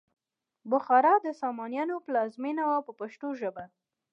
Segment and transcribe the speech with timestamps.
[0.71, 3.65] بخارا د سامانیانو پلازمینه وه په پښتو ژبه.